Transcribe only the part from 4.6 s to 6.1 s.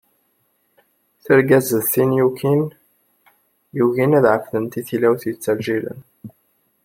i tilawt yettrejdilen.